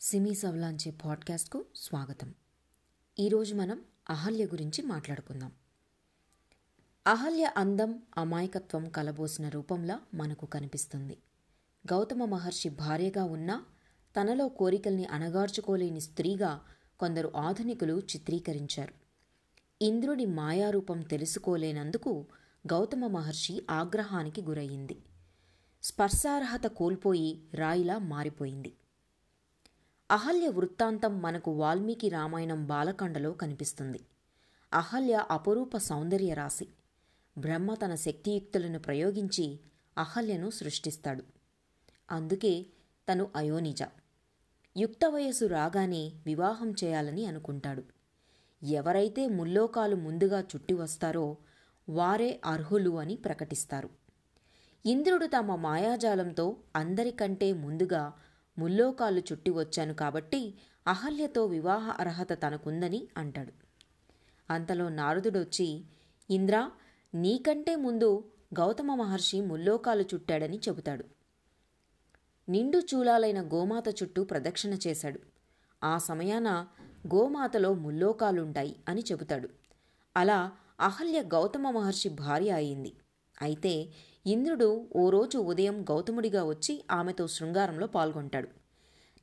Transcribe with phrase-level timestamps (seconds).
[0.00, 2.34] సిమీ సవలాంచే పాడ్కాస్ట్కు స్వాగతం.
[3.18, 5.52] ఈరోజు మనం అహల్య గురించి మాట్లాడుకుందాం.
[7.06, 11.18] అహల్య అందం అమాయకత్వం కలబోసిన రూపంలా మనకు కనిపిస్తుంది.
[11.92, 13.64] గౌతమ మహర్షి భార్యగా ఉన్నా
[14.20, 16.60] తనలో కోరికల్ని అణగార్చుకోలేని స్త్రీగా
[16.98, 18.94] కొందరు ఆధునికులు చిత్రీకరించారు.
[19.82, 22.26] ఇంద్రుడి మాయారూపం తెలుసుకోలేనందుకు
[22.72, 25.02] గౌతమ మహర్షి ఆగ్రహానికి గురయ్యింది
[25.82, 28.74] స్పర్శార్హత కోల్పోయి రాయిలా మారిపోయింది.
[30.10, 34.00] అహల్య వృత్తాంతం మనకు వాల్మీకి రామాయణం బాలకాండలో కనిపిస్తుంది.
[34.72, 36.68] అహల్య అపరూప సౌందర్య రాశి.
[37.38, 39.60] బ్రహ్మ తన శక్తియుక్తులను ప్రయోగించి
[39.98, 41.24] అహల్యను సృష్టిస్తాడు.
[42.10, 42.66] అందుకే
[43.12, 43.82] తను అయోనిజ.
[44.76, 47.82] యుక్త వయసు రాగానే వివాహం చేయాలని అనుకుంటాడు.
[48.62, 51.36] ఎవరైతే ముల్లోకాలు ముందుగా చుట్టి వస్తారో
[51.88, 53.90] వారే అర్హులు అని ప్రకటిస్తారు.
[54.86, 58.12] ఇంద్రుడు తమ మాయాజాలంతో అందరికంటే ముందుగా
[58.58, 60.54] ముల్లోకాలు చుట్టి వచ్చాను కాబట్టి
[60.86, 63.52] అహల్యతో వివాహ అర్హత తనకుందని అంటాడు.
[64.52, 65.84] అంతలో నారదుడొచ్చి
[66.30, 66.70] ఇంద్ర
[67.14, 68.24] నీకంటే ముందు
[68.58, 71.04] గౌతమ మహర్షి ముల్లోకాలు చుట్టాడని చెబుతాడు.
[72.48, 75.20] నిండు చూలాలైన గోమాత చుట్టూ ప్రదక్షిణ చేశాడు.
[75.84, 76.66] ఆ సమయాన
[77.14, 79.48] గోమాతలో ముల్లోకాలుంటాయి అని చెబుతాడు.
[80.16, 82.92] అలా అహల్య గౌతమ మహర్షి భార్య అయింది.
[83.42, 83.88] అయితే
[84.28, 88.48] ఇంద్రుడు ఓ రోజు ఉదయం గౌతముడిగా వచ్చి ఆమెతో శృంగారంలో పాల్గొంటాడు.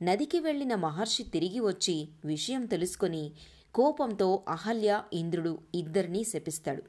[0.04, 3.32] నదికి వెళ్ళిన మహర్షి తిరిగి వచ్చి విషయం తెలుసుకొని
[3.74, 6.82] కోపంతో అహల్య ఇంద్రుడు ఇద్దరినీ శపిస్తాడు.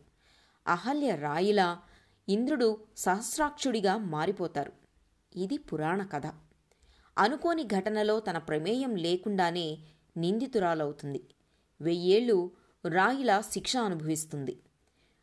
[0.67, 1.79] అహల్య రాయిలా
[2.29, 4.71] ఇంద్రుడు సహస్రాక్షుడిగా మారిపోతారు.
[5.35, 6.25] ఇది పురాణ కథ.
[7.17, 9.77] అనుకోని ఘటనలో తన ప్రమేయం లేకుండానే
[10.17, 11.23] నిందితురాలవుతుంది.
[11.81, 12.51] వెయ్యేళ్ళు
[12.87, 14.57] రాయిలా శిక్ష అనుభవిస్తుంది.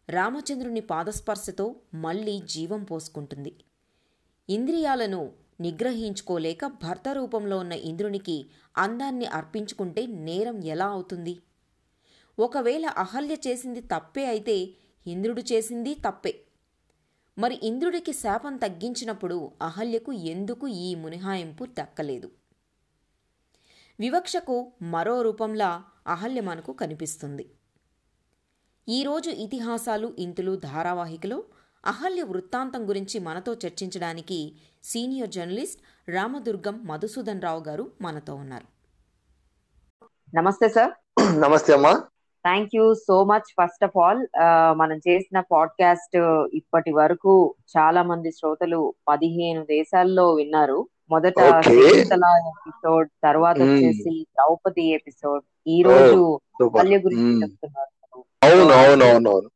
[0.09, 3.53] రామచంద్రుని పాదస్పర్శతో మళ్ళీ జీవం పోసుకుంటుంది.
[4.49, 11.39] ఇంద్రియాలను నిగ్రహించుకోలేక భర్త రూపంలో ఉన్న ఇంద్రునికి అందాన్ని అర్పించుకుంటే నేరం ఎలా అవుతుంది?
[12.39, 14.57] ఒకవేళ అహల్య చేసింది తప్పే అయితే
[15.07, 16.45] ఇంద్రుడు చేసింది తప్పే.
[17.39, 22.31] మరి ఇంద్రుడికి శాపం తగ్గించినప్పుడు అహల్యకు ఎందుకు ఈ మునిహాయింపు దక్కలేదు?
[24.01, 27.47] వివక్షకు మరో రూపంలా అహల్య మనకు కనిపిస్తుంది.
[28.89, 31.43] ఈరోజు ఇతిహాసాలు ఇంతులు ధారావాహికలో
[31.87, 34.53] అహల్య వృత్తాంతం గురించి మనతో చర్చించడానికి
[34.85, 38.67] సీనియర్ జర్నలిస్ట్ రామదుర్గం మధుసూదన్ రావు గారు మనతో ఉన్నారు.
[40.37, 40.93] నమస్తే సార్
[41.41, 41.93] నమస్తే అమ్మా.
[42.45, 44.27] Thank you so much first of all
[44.73, 46.17] మనం చేసిన పాడ్కాస్ట్
[46.55, 50.89] ఇప్పటి వరకు చాలా మంది శ్రోతలు పదిహేను దేశాల్లో విన్నారు.
[51.11, 53.57] మొదట ఎపిసోడ్ తర్వాత.
[53.59, 56.41] వచ్చేసి ద్రౌపది ఎపిసోడ్ ఈ రోజు
[56.85, 57.43] గురించి.
[57.43, 57.94] చెప్తున్నారు.
[58.45, 59.49] అవును అవును అవును అవును.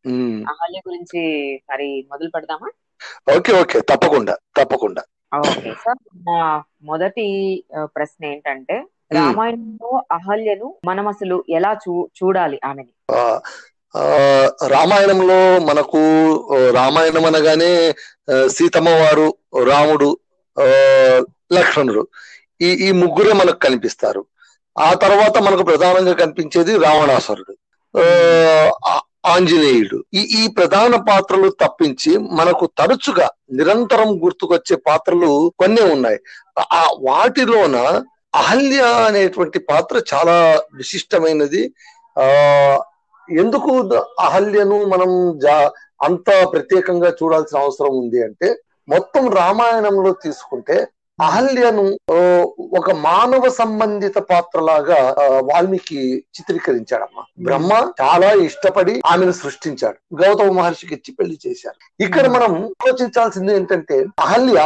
[0.50, 1.20] అహల్య గురించి
[1.70, 2.68] మరి మొదలు పెడదామా?
[3.34, 3.78] Okay okay.
[3.90, 5.02] తప్పకుండా తప్పకుండా.
[5.40, 5.70] ఓకే.
[5.82, 6.36] సార్ నా
[6.82, 7.26] మొదటి
[7.94, 8.76] ప్రశ్న ఏంటంటే.
[9.16, 12.92] రామాయణంలో అహల్యను మనం అసలు ఎలా చూ చూడాలి ఆమెని?
[14.72, 15.38] రామాయణంలో
[15.68, 16.00] మనకు
[16.76, 17.70] రామాయణం అనగానే
[18.56, 19.26] సీతమ్మ వారు
[19.70, 20.08] రాముడు
[21.50, 22.02] లక్ష్మణుడు.
[22.60, 24.22] ఈ ఈ ముగ్గురే మనకు కనిపిస్తారు.
[24.76, 27.54] ఆ తర్వాత మనకు ప్రధానంగా కనిపించేది రావణాసురుడు.
[29.28, 29.98] ఆంజనేయుడు.
[30.14, 36.18] ఈ ఈ ప్రధాన పాత్రలు తప్పించి మనకు తరచుగా నిరంతరం గుర్తుకొచ్చే పాత్రలు కొన్ని ఉన్నాయి.
[36.78, 37.76] ఆ వాటిలోన
[38.34, 40.36] అహల్య అనేటువంటి పాత్ర చాలా
[40.74, 41.62] విశిష్టమైనది.
[42.16, 42.26] ఆ
[43.28, 43.72] ఎందుకు
[44.18, 45.56] అహల్యను మనం జా
[46.02, 48.48] అంత ప్రత్యేకంగా చూడాల్సిన అవసరం ఉంది అంటే
[48.88, 50.76] మొత్తం రామాయణంలో తీసుకుంటే
[51.18, 51.84] అహల్యను
[52.78, 54.98] ఒక మానవ సంబంధిత పాత్రలాగా
[55.48, 55.98] వాల్మీకి
[56.36, 57.22] చిత్రీకరించాడమ్మా.
[57.46, 57.70] బ్రహ్మ
[58.00, 59.98] చాలా ఇష్టపడి ఆమెను సృష్టించాడు.
[60.20, 61.78] గౌతమ మహర్షికి ఇచ్చి పెళ్ళి చేశారు.
[62.06, 62.52] ఇక్కడ మనం
[62.82, 64.58] ఆలోచించాల్సింది ఏంటంటే అహల్య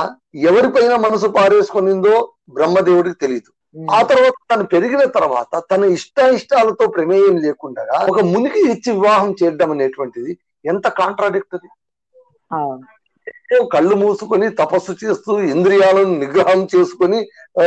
[0.51, 2.15] ఎవరిపైన మనసు పారేసుకునిందో
[2.59, 3.51] బ్రహ్మదేవుడికి తెలియదు
[3.93, 9.71] ఆ తర్వాత తను పెరిగిన తర్వాత తన ఇష్ట ఇష్టాలతో ప్రమేయం లేకుండా ఒక మునికి ఇచ్చి వివాహం చేయడం
[9.71, 10.33] అనేటువంటిది
[10.65, 11.71] ఎంత కాంట్రాడిక్టరీ
[13.73, 17.19] కళ్ళు మూసుకొని తపస్సు చేస్తూ ఇంద్రియాలను నిగ్రహం చేసుకొని
[17.63, 17.65] ఆ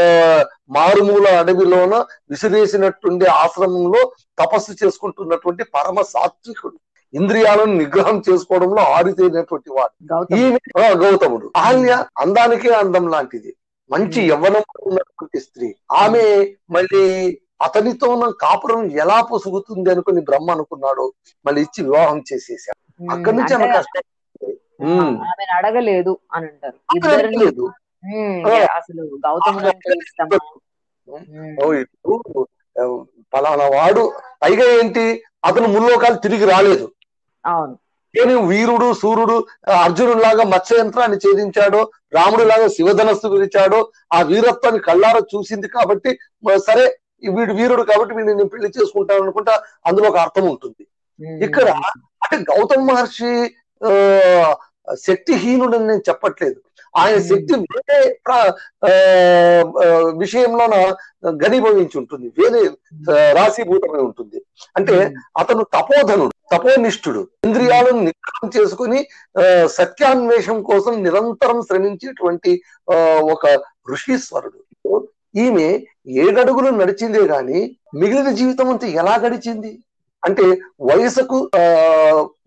[0.69, 1.95] మారుమూల అడవిలోన
[2.31, 4.11] విసిరేసినట్టుండే ఆశ్రమంలో
[4.41, 6.77] తపస్సు చేసుకుంటున్నటువంటి పరమ సాత్వికుడు.
[7.13, 9.93] ఇంద్రియాలను నిగ్రహం చేసుకోవడంలో ఆరితేనటువంటి వాడు.
[10.35, 10.59] ఈమె
[11.03, 11.51] గౌతముడు.
[11.55, 13.51] అహల్య అందానికే అందం లాంటిది.
[13.91, 15.75] మంచి యవ్వనం ఉన్నటువంటి స్త్రీ.
[16.03, 16.23] ఆమె
[16.71, 17.03] మళ్ళీ
[17.61, 21.13] అతనితో ఉన్న కాపురం ఎలా పొసుగుతుంది అనుకుని బ్రహ్మ అనుకున్నాడు
[21.45, 22.79] మళ్ళీ ఇచ్చి వివాహం చేసేసాడు
[23.11, 24.01] అక్కడి నుంచి ఆమె కష్టం.
[25.25, 26.77] ఆమెను అడగలేదు అని అంటారు.
[26.97, 27.37] ఇద్దరిని
[28.47, 28.57] ఆ.
[28.77, 30.39] అసలు గౌతముడు అంటే ఇష్టమా?
[33.33, 34.03] పలానా వాడు
[34.41, 35.05] పైగా ఏంటి
[35.43, 36.85] అతను ముల్లోకాలు తిరిగి రాలేదు.
[37.45, 37.73] అవును.
[38.13, 39.35] నేను వీరుడు సూర్యుడు
[39.77, 41.81] అర్జునుడు లాగా మత్స్య యంత్రాన్ని ఛేదించాడో
[42.13, 43.79] రాముడు లాగా శివధనస్సు విరిచాడో
[44.11, 46.11] ఆ వీరత్వాన్ని కళ్ళారా చూసింది కాబట్టి
[46.67, 46.85] సరే
[47.29, 49.53] వీడు వీరుడు కాబట్టి వీడిని నేను పెళ్ళి చేసుకుంటాను అనుకుంటా
[49.85, 50.83] అందులో ఒక అర్థం ఉంటుంది.
[51.45, 51.67] ఇక్కడ
[52.23, 53.31] అంటే గౌతమ్ మహర్షి
[54.95, 56.61] శక్తిహీనుడని నేను చెప్పట్లేదు.
[56.97, 57.17] ఆయన.
[57.17, 58.17] శక్తి వేరే
[60.17, 60.95] విషయంలోన
[61.47, 62.31] ఘనీభవించి ఉంటుంది.
[62.37, 62.69] వేరే
[63.31, 64.41] రాశీభూతమై ఉంటుంది.
[64.77, 67.27] అంటే అతను తపోధనుడు తపోనిష్ఠుడు.
[67.43, 69.07] ఇంద్రియాలను నిగ్రహం చేసుకుని
[69.65, 72.61] సత్యాన్వేషం కోసం నిరంతరం శ్రమించేటువంటి
[72.93, 73.47] ఆ, ఒక
[73.91, 74.59] ఋషీశ్వరుడు.
[75.35, 79.79] ఈమె ఏడడుగులు నడిచిందే గాని మిగిలిన జీవితం అంతా ఎలా గడిచింది?
[80.25, 80.43] అంటే
[80.81, 81.59] వయసుకు ఆ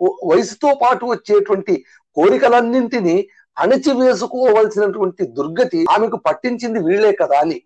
[0.02, 1.84] వయసుతో పాటు వచ్చేటువంటి
[2.14, 3.28] కోరికలన్నింటినీ
[3.58, 7.62] అణచివేసుకోవలసినటువంటి దుర్గతి ఆమెకు పట్టించింది వీళ్ళే కదా అని.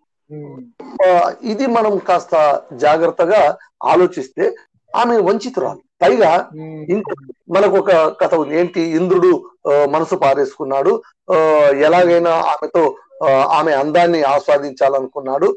[1.07, 4.55] ఆ, ఇది మనం కాస్త జాగ్రత్తగా ఆలోచిస్తే
[4.97, 5.81] ఆమె వంచితురాలు.
[6.03, 6.49] పైగా
[6.89, 8.61] ఇంకో మనకు ఒక కథ ఉంది.
[8.61, 8.81] ఏంటి?
[8.81, 9.45] ఇంద్రుడు
[9.91, 11.03] మనసు పారేసుకున్నాడు.
[11.33, 11.37] ఆ,
[11.77, 12.97] ఎలాగైనా ఆమెతో
[13.31, 15.57] ఆమె అందాన్ని ఆస్వాదించాలనుకున్నాడు.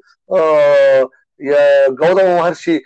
[1.92, 2.84] గౌతమ మహర్షి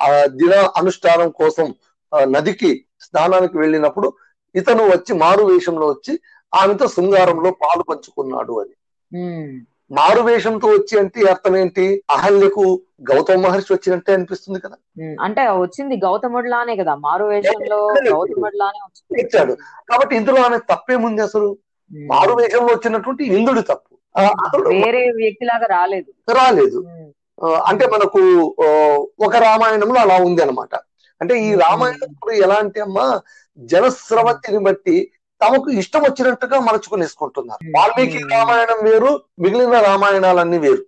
[0.00, 1.74] ఆ, దిన అనుష్ఠానం కోసం
[2.22, 4.12] నదికి స్నానానికి వెళ్ళినప్పుడు
[4.54, 6.20] ఇతను వచ్చి మారు వేషంలో వచ్చి
[6.54, 8.74] ఆమెతో శృంగారంలో పాలు పంచుకున్నాడు అని.
[9.90, 12.04] మారు వేషంతో వచ్చి అంటే అర్థం ఏంటి?
[12.10, 14.76] అహల్యకు గౌతమ మహర్షి వచ్చినట్టే అనిపిస్తుంది కదా.
[15.20, 16.94] అంటే వచ్చింది గౌతముడిలానే కదా.
[16.94, 19.20] మారు వేషంలో గౌతముడిలానే వచ్చింది.
[19.20, 19.52] ఇచ్చాడు
[19.90, 21.56] కాబట్టి ఇందులో ఆమె తప్పేముంది అసలు.
[21.90, 23.98] మారు వేషంలో వచ్చినటువంటి ఇంద్రుడి తప్పు.
[24.68, 26.32] వేరే వ్యక్తిలాగా రాలేదు.
[26.32, 26.78] రాలేదు.
[27.66, 28.20] అంటే మనకు
[29.26, 30.74] ఒక రామాయణంలో అలా ఉంది అనమాట
[31.20, 33.06] అంటే ఈ రామాయణం ఇప్పుడు ఎలా అంటే అమ్మా
[33.58, 34.96] జనస్రవతిని బట్టి
[35.40, 39.10] తమకు ఇష్టం వచ్చినట్టుగా మలుచుకునేసుకుంటున్నారు వాల్మీకి రామాయణం వేరు
[39.44, 40.82] మిగిలిన రామాయణాలన్నీ వేరు.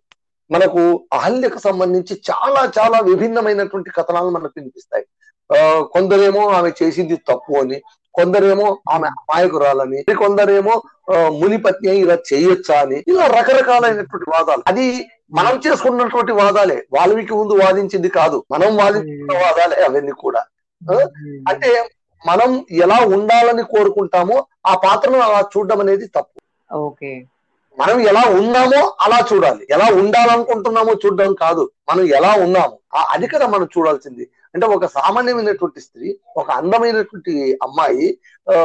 [0.51, 0.81] మనకు
[1.13, 5.05] అహల్యకు సంబంధించి చాలా చాలా విభిన్నమైనటువంటి కథనాలు మనకు వినిపిస్తాయి.
[5.51, 5.59] ఆ
[5.95, 7.79] కొందరేమో ఆమె చేసింది తప్పు అని
[8.15, 10.75] కొందరేమో ఆమె అమాయకురాలని కొందరేమో
[11.41, 14.63] మునిపత్ని అయి ఇలా చేయొచ్చా అని ఇలా రకరకాలైనటువంటి వాదాలు.
[14.71, 14.87] అది
[15.33, 16.87] మనం చేసుకున్నటువంటి వాదాలే.
[16.93, 18.45] వాల్మీకి ముందు వాదించింది కాదు.
[18.51, 20.45] మనం వాదించిన వాదాలే అవన్నీ కూడా.
[20.91, 21.45] ఉమ్.
[21.49, 21.89] అంటే
[22.27, 26.75] మనం ఎలా ఉండాలని కోరుకుంటామో ఆ పాత్రను అలా చూడడం అనేది తప్పు.
[26.75, 27.27] ఓకే.
[27.79, 29.67] మనం ఎలా ఉన్నామో అలా చూడాలి.
[29.71, 31.71] ఎలా ఉండాలనుకుంటున్నామో చూడడం కాదు.
[31.89, 32.79] మనం ఎలా ఉన్నాము.
[32.97, 34.31] ఆ- అది కదా మనం చూడాల్సింది.
[34.55, 38.19] అంటే ఒక సామాన్యమైనటువంటి స్త్రీ ఒక అందమైనటువంటి అమ్మాయి
[38.53, 38.63] ఆ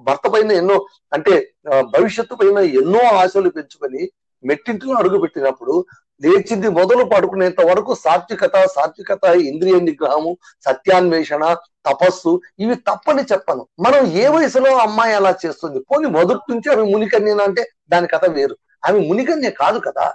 [0.00, 4.10] భర్త పైన ఎన్నో అంటే భవిష్యత్తు పైన ఎన్నో ఆశలు పెంచుకొని
[4.44, 5.84] మెట్టింటిలో అడుగు పెట్టినప్పుడు
[6.22, 11.56] లేచింది మొదలు పడుకునేంత వరకు సాత్వికత సాత్వికత ఇంద్రియ నిగ్రహము సత్యాన్వేషణ
[11.86, 13.66] తపస్సు ఇవి తప్పని చెప్పను.
[13.80, 15.80] మనం ఏ వయసులో అమ్మాయి అలా చేస్తుంది?
[15.80, 18.56] పోనీ మొదటి నుంచి ఆమె మునికన్యన అంటే దాని కథ వేరు.
[18.88, 20.06] ఆమె మునికన్య కాదు కదా?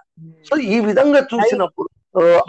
[0.49, 1.89] సో ఈ విధంగా చూసినప్పుడు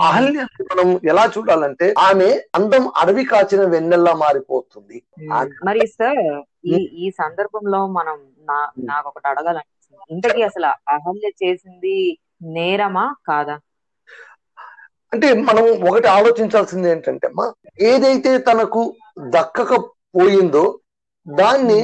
[0.02, 5.02] అహల్య మనం ఎలా చూడాలంటే ఆమె అందం అడవి కాచిన వెన్నెల్లా మారిపోతుంది.
[5.64, 8.16] మరి సార్ ఈ ఈ సందర్భంలో మనం
[8.48, 9.75] నా నాకు ఒకటి అడగాలనిపిస్తుంది
[10.10, 11.94] ఇంతకీ అసలు అహల్య చేసింది
[12.56, 13.56] నేరమా కాదా?
[15.12, 17.46] అంటే మనం ఒకటి ఆలోచించాల్సింది ఏంటంటే అమ్మా
[17.82, 18.82] ఏదైతే తనకు
[19.36, 20.64] దక్కకపోయిందో
[21.26, 21.80] దాన్ని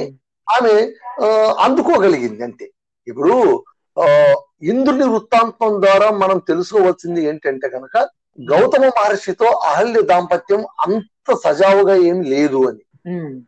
[0.47, 0.73] ఆమె
[1.21, 1.27] ఆ,
[1.65, 2.65] అందుకోగలిగింది అంతే.
[3.07, 3.35] ఇప్పుడు
[3.97, 4.05] ఆ
[4.63, 7.95] ఇంద్రుని వృత్తాంతం ద్వారా మనం తెలుసుకోవాల్సింది ఏంటంటే కనుక
[8.47, 11.01] గౌతమ మహర్షితో అహల్య దాంపత్యం అంత
[11.43, 12.82] సజావుగా ఏం లేదు అని.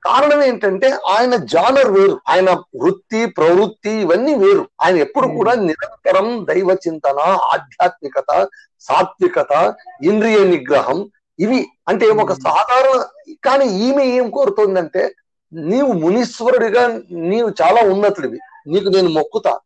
[0.06, 2.22] కారణం ఏంటంటే ఆయన జానర్ వేరు.
[2.30, 4.70] ఆయన వృత్తి ప్రవృత్తి ఇవన్నీ వేరు.
[4.82, 7.20] ఆయన ఎప్పుడు కూడా నిరంతరం దైవ చింతన
[7.54, 8.48] ఆధ్యాత్మికత
[8.80, 11.10] సాత్వికత ఇంద్రియ నిగ్రహం
[11.40, 13.04] ఇవి అంటే ఒక సాధారణ
[13.46, 15.12] కానీ ఈమె ఏం కోరుతుందంటే
[15.54, 18.40] నీవు మునీశ్వరుడిగా నీవు చాలా ఉన్నతుడివి.
[18.68, 19.60] నీకు నేను మొక్కుతా.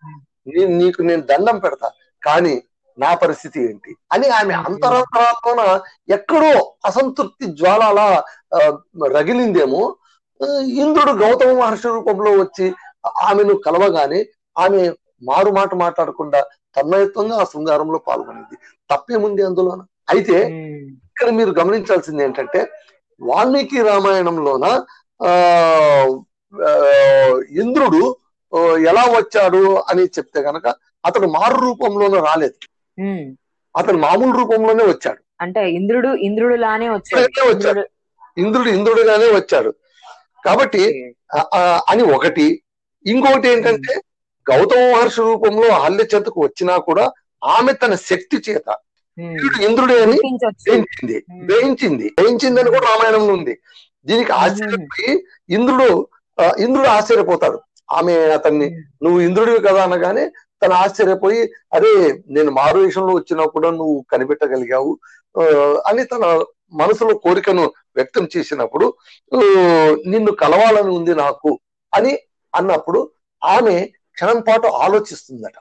[0.67, 1.91] నీకు నేను దండం పెడతా.
[2.23, 2.61] కానీ
[2.99, 5.61] నా పరిస్థితి ఏంటి అని ఆమె అంతరాంతరాల్లోన
[6.09, 6.51] ఎక్కడో
[6.85, 8.07] అసంతృప్తి జ్వాల అలా
[9.15, 9.81] రగిలిందేమో
[10.79, 12.67] ఇంద్రుడు గౌతమ మహర్షి రూపంలో వచ్చి
[13.27, 14.19] ఆమెను కలవగానే
[14.55, 14.81] ఆమె
[15.29, 16.39] మారు మాట మాట్లాడకుండా
[16.75, 18.55] తన్మయత్వంగా ఆ శృంగారంలో పాల్గొనింది
[18.89, 19.81] తప్పేముంది అందులోన
[20.13, 20.37] అయితే.
[21.09, 22.59] ఇక్కడ మీరు గమనించాల్సింది ఏంటంటే
[23.21, 24.65] వాల్మీకి రామాయణంలోన
[25.19, 25.31] ఆ
[27.61, 28.01] ఇంద్రుడు
[28.91, 30.67] ఎలా వచ్చాడు అని చెప్తే గనక
[31.05, 32.57] అతడు మారు రూపంలోనే రాలేదు.
[33.77, 35.17] అతను మామూలు రూపంలోనే వచ్చాడు.
[35.41, 37.19] అంటే ఇంద్రుడు ఇంద్రుడు లానే వచ్చాడు.
[37.19, 37.87] ఇంద్రుడే వచ్చాడు.
[38.37, 39.73] ఇంద్రుడు ఇంద్రుడుగానే వచ్చాడు.
[40.45, 41.13] కాబట్టి
[41.89, 42.61] అని ఒకటి.
[43.05, 44.01] ఇంకొకటి ఏంటంటే
[44.51, 47.11] గౌతమ మహర్షి రూపంలో అహల్య చేతకు వచ్చినా కూడా
[47.43, 48.75] ఆమె తన శక్తి చేత.
[49.19, 51.25] ఇంద్రుడు ఇంద్రుడే అని గ్రహించింది.
[51.43, 52.61] గ్రహించింది గ్రహించింది.
[52.61, 53.59] అని కూడా రామాయణంలో ఉంది.
[54.05, 56.07] దీనికి ఆశ్చర్యపోయి ఇంద్రుడు
[56.57, 57.59] ఇంద్రుడు ఆశ్చర్యపోతాడు.
[57.91, 58.69] ఆమె అతన్ని
[59.03, 61.41] నువ్వు ఇంద్రుడివి కదా అనగానే తను ఆశ్చర్యపోయి
[61.73, 61.91] అరే
[62.27, 64.91] నేను మారు వేషంలో వచ్చినా కూడా నువ్వు కనిపెట్టగలిగావు.
[65.87, 66.23] అని తన
[66.73, 67.63] మనసులో కోరికను
[67.95, 68.85] వ్యక్తం చేసినప్పుడు
[69.31, 69.39] "ఊ,
[70.07, 71.51] నిన్ను కలవాలని ఉంది నాకు
[71.93, 72.11] అని
[72.53, 72.99] అన్నప్పుడు
[73.41, 73.75] ఆమె
[74.17, 75.57] క్షణం పాటు ఆలోచిస్తుందట.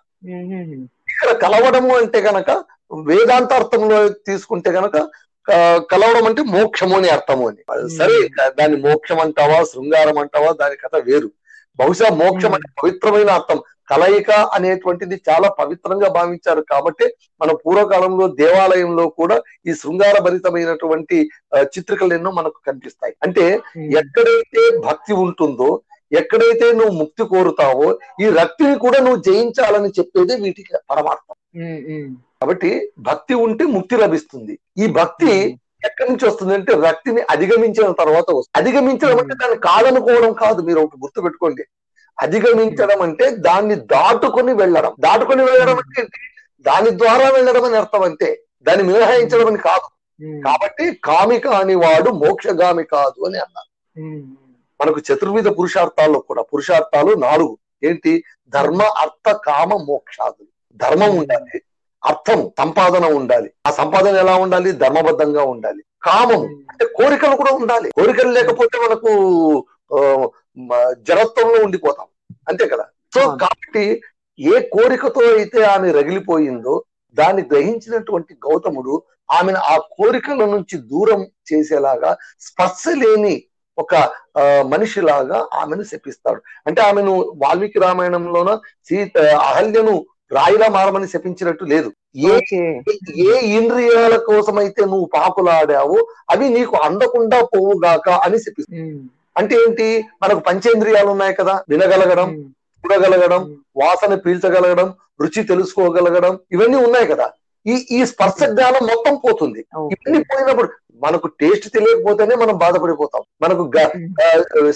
[1.09, 2.51] ఇక్కడ కలవడము అంటే గనక
[3.07, 4.97] వేదాంత అర్థంలో తీసుకుంటే గనక
[5.91, 7.63] కలవడం అంటే మోక్షము అని అర్థము అని.
[7.99, 8.17] సరే
[8.53, 11.29] దాన్ని మోక్షం అంటావా శృంగారం అంటావా దాని కథ వేరు.
[11.81, 13.59] బహుశా మోక్షం అంటే పవిత్రమైన అర్థం
[13.91, 17.07] కలయిక అనేటువంటిది చాలా పవిత్రంగా భావించారు కాబట్టి
[17.41, 19.37] మన పూర్వకాలంలో దేవాలయంలో కూడా
[19.69, 21.19] ఈ శృంగార భరితమైనటువంటి
[21.75, 23.15] చిత్రికలు ఎన్నో మనకు కనిపిస్తాయి.
[23.27, 23.45] అంటే
[24.01, 25.71] ఎక్కడైతే భక్తి ఉంటుందో
[26.13, 27.89] ఎక్కడైతే నువ్వు ముక్తి కోరుతావో
[28.25, 31.35] ఈ రక్తిని కూడా నువ్వు జయించాలని చెప్పేదే వీటికి పరమార్థం.
[32.43, 32.71] కాబట్టి
[33.09, 34.55] భక్తి ఉంటే ముక్తి లభిస్తుంది.
[34.83, 35.33] ఈ భక్తి
[35.85, 38.51] ఎక్కడి నుంచి వస్తుంది అంటే రక్తిని అధిగమించిన తర్వాత వస్తుంది.
[38.57, 41.65] అధిగమించడం అంటే దాన్ని కాదనుకోవడం కాదు మీరు ఒకటి గుర్తు పెట్టుకోండి
[42.23, 44.95] అధిగమించడం అంటే దాన్ని దాటుకొని వెళ్ళడం.
[45.01, 46.07] దాటుకొని వెళ్ళడం అంటే?
[46.61, 48.43] దాని ద్వారా వెళ్ళడం అని అర్థం అంతే.
[48.63, 49.89] దాన్ని మినహాయించడం అని కాదు.
[50.45, 53.71] కాబట్టి కామిక అని వాడు మోక్షగామి కాదు అని అన్నారు.
[54.81, 57.59] మనకు చతుర్విధ పురుషార్థాల్లో కూడా పురుషార్థాలు నాలుగు.
[57.85, 58.25] ఏంటి?
[58.49, 60.49] ధర్మ అర్థ కామ మోక్షాదులు.
[60.77, 61.61] ధర్మం ఉండాలి.
[62.05, 63.51] అర్థం సంపాదన ఉండాలి.
[63.67, 64.73] ఆ సంపాదన ఎలా ఉండాలి?
[64.73, 65.83] ధర్మబద్ధంగా ఉండాలి.
[66.03, 67.91] కామం అంటే కోరికలు కూడా ఉండాలి.
[67.91, 69.09] కోరికలు లేకపోతే మనకు
[70.99, 72.07] జడత్వంలో ఉండిపోతాం.
[72.49, 72.85] అంతే కదా?
[73.15, 73.37] సో.
[73.37, 74.03] కాబట్టి
[74.39, 82.89] ఏ కోరికతో అయితే ఆమె రగిలిపోయిందో దాన్ని గ్రహించినటువంటి గౌతముడు ఆమెను ఆ కోరికల నుంచి దూరం చేసేలాగా స్పర్శ
[82.89, 83.43] లేని
[83.79, 83.95] ఒక
[84.61, 86.43] మనిషిలాగా ఆమెను శపిస్తాడు.
[86.67, 91.91] అంటే ఆమెను వాల్మీకి రామాయణంలోన సీత అహల్యను రాయిలా మారమని శపించినట్టు లేదు.
[92.25, 92.35] ఏ
[93.27, 95.99] ఏ ఇంద్రియాల కోసమైతే నువ్వు పాకులాడావో
[96.31, 98.99] అవి నీకు అందకుండా పోవుగాక అని శపిస్తాడు ఉమ్,
[99.37, 99.87] అంటే ఏంటి?
[100.23, 102.29] మనకు పంచేంద్రియాలు ఉన్నాయి కదా వినగలగడం
[102.85, 103.43] చూడగలగడం
[103.77, 104.89] వాసన పీల్చగలగడం
[105.21, 107.27] రుచి తెలుసుకోగలగడం ఇవన్నీ ఉన్నాయి కదా.
[107.67, 109.61] ఈ ఈ స్పర్శ జ్ఞానం మొత్తం పోతుంది.
[109.95, 110.69] ఇవన్నీ పోయినప్పుడు
[111.03, 113.23] మనకు టేస్ట్ తెలియకపోతేనే మనం బాధపడిపోతాం.
[113.43, 113.65] మనకు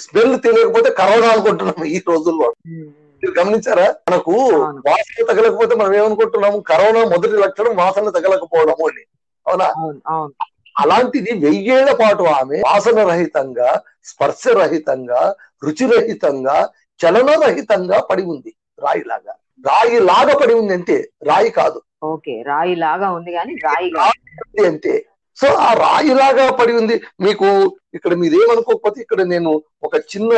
[0.03, 2.49] స్మెల్ తెలియకపోతే కరోనా అనుకుంటున్నాం ఈ రోజుల్లో.
[3.23, 3.95] మీరు గమనించారా?
[4.09, 4.35] మనకు.
[4.89, 6.61] వాసన తగలకపోతే మనం ఏమనుకుంటున్నాము?
[6.61, 9.05] కరోనా మొదటి లక్షణం వాసన తగలకపోవడము అని.
[9.47, 9.69] అవునా?
[10.79, 13.69] అలాంటిది వెయ్యేళ్ళ పాటు ఆమె వాసన రహితంగా
[14.05, 16.57] స్పర్శ రహితంగా రుచిరహితంగా
[17.01, 19.35] చలనరహితంగా పడి ఉంది రాయిలాగా.
[19.67, 21.79] రాయి లాగా పడి ఉంది అంతే రాయి కాదు.
[22.03, 23.55] ఓకే రాయి లాగా ఉంది కానీ.
[23.65, 24.95] రాయి అంతే
[25.43, 26.97] సో ఆ రాయిలాగా పడి ఉంది.
[27.21, 27.49] మీకు
[27.95, 29.51] ఇక్కడ మీరేమనుకోకపోతే ఇక్కడ నేను
[29.83, 30.31] ఒక చిన్న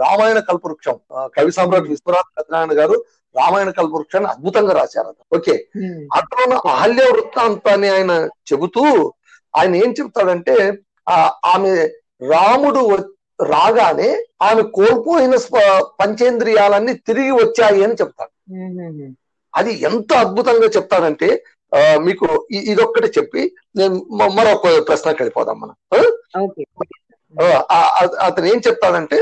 [0.00, 0.96] రామాయణ కల్పవృక్షం
[1.36, 2.96] కవి సామ్రాట్ విశ్వనాథ్ సత్యనారాయణ గారు
[3.34, 5.54] రామాయణ కల్పవృక్షాన్ని అద్భుతంగా రాశారు ఓకే.
[5.78, 8.12] ఉమ్, అందులో అహల్య వృత్తాంతాన్ని ఆయన
[8.50, 8.84] చెబుతూ
[9.54, 10.56] ఆయన ఏం చెప్తాడంటే
[11.06, 11.16] ఆ
[11.52, 11.72] ఆమె
[12.30, 12.82] రాముడు
[13.48, 14.08] రాగానే
[14.42, 15.34] ఆమె కోల్పోయిన
[15.98, 18.32] పంచేంద్రియాలన్నీ తిరిగి వచ్చాయి అని చెప్తాడు.
[18.56, 19.12] ఉమ్.
[19.54, 21.28] అది ఎంత అద్భుతంగా చెప్తాడంటే
[21.98, 23.42] మీకు ఇదొక్కటి చెప్పి
[23.76, 23.94] నేను
[24.36, 25.74] మరొక ప్రశ్నకి వెళ్ళిపోదాం మనం.
[28.22, 29.18] అతను ఏం చెప్తాడంటే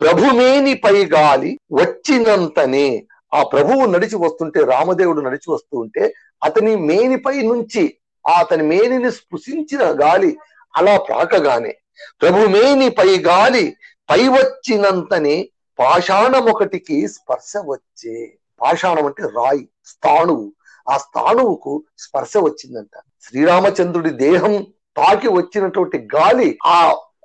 [0.00, 2.86] ప్రభుమేని పై గాలి వచ్చినంతనే
[3.34, 6.04] ఆ ప్రభువు నడిచి వస్తుంటే రామదేవుడు నడిచి వస్తూ ఉంటే
[6.42, 7.82] అతని మేనిపై నుంచి
[8.24, 10.36] ఆ అతని మేనిని స్పృశించిన గాలి
[10.74, 11.72] అలా ప్రాకగానే
[12.20, 13.76] ప్రభు మేని పై గాలి
[14.08, 15.36] పై వచ్చినంతనే
[15.78, 18.14] పాషాణం ఒకటికి స్పర్శ వచ్చే.
[18.60, 20.46] పాషాణం అంటే రాయి స్థాణువు.
[20.90, 22.94] ఆ స్థాణువుకు స్పర్శ వచ్చిందంట.
[23.26, 24.54] శ్రీరామచంద్రుడి దేహం
[24.96, 26.78] తాకి వచ్చినటువంటి గాలి ఆ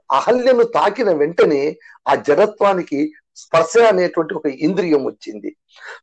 [0.09, 1.61] అహల్యను తాకిన వెంటనే
[2.09, 2.99] ఆ జడత్వానికి
[3.37, 5.49] స్పర్శ అనేటువంటి ఒక ఇంద్రియం వచ్చింది.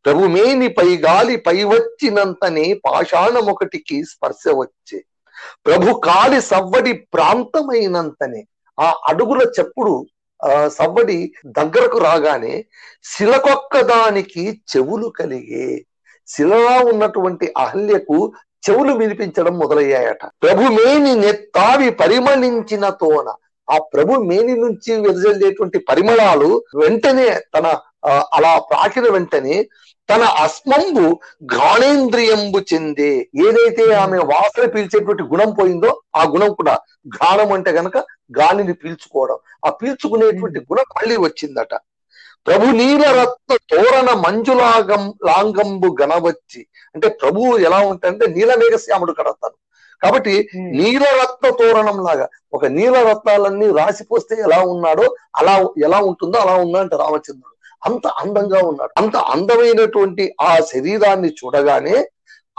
[0.04, 4.98] ప్రభుమేని పై గాలి పై వచ్చినంతనే పాషాణం ఒకటికి స్పర్శ వచ్చే.
[5.66, 8.42] ప్రభు కాలి సవ్వడి ప్రాంతమైనంతనే
[8.78, 9.94] ఆ అడుగుల చెప్పుడు
[10.40, 11.18] ఆ సవ్వడి
[11.58, 12.54] దగ్గరకు రాగానే
[13.04, 15.66] శిలకొక్క దానికి చెవులు కలిగే
[16.28, 18.18] శిలలా ఉన్నటువంటి అహల్యకు
[18.64, 20.24] చెవులు వినిపించడం మొదలయ్యాయట.
[20.42, 23.28] ప్రభు మేని నెత్తావి పరిమళించిన తోన
[23.68, 27.66] ఆ ప్రభు మేని నుంచి వెదజల్లేటువంటి పరిమళాలు వెంటనే తన
[28.36, 29.56] అలా ప్రాకిన వెంటనే
[30.08, 31.04] తన అస్మంబు
[31.44, 33.12] ఘాణేంద్రియంబు చెందే.
[33.46, 36.74] ఏదైతే ఆమె వాసన పీల్చేటువంటి గుణం పోయిందో ఆ గుణం కూడా
[37.08, 37.96] ఘాణం అంటే గనక
[38.38, 39.38] గాలిని పీల్చుకోవడం.
[39.66, 41.74] ఆ పీల్చుకునేటువంటి గుణం మళ్ళీ వచ్చిందట.
[42.46, 46.66] ప్రభు నీల రత్న తోరణ మంజులాగం లాంగంబు గణవచ్చి.
[46.94, 49.56] అంటే ప్రభువు ఎలా ఉంటాడంటే నీలమేఘ శ్యాముడు కడతాను
[50.02, 56.94] కాబట్టి నీలరత్న తోరణం లాగా ఒక నీల రత్నాలన్నీ రాసిపోస్తే ఎలా ఉన్నాడో అలా ఎలా ఉంటుందో అలా ఉన్నాడంట
[56.94, 57.52] రామచంద్రుడు.
[57.84, 59.00] అంత అందంగా ఉన్నాడు.
[59.00, 62.06] అంత అందమైనటువంటి ఆ శరీరాన్ని చూడగానే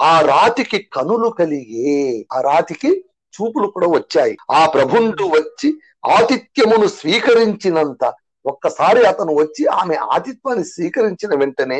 [0.02, 4.38] ఆ రాతికి కనులు కలిగే ఆ రాతికి చూపులు కూడా వచ్చాయి.
[4.52, 5.74] ఆ ప్రభుండు వచ్చి
[6.12, 8.14] ఆతిథ్యమును స్వీకరించినంత
[8.52, 11.80] ఒక్కసారి అతను వచ్చి ఆమె ఆతిథ్యాన్ని స్వీకరించిన వెంటనే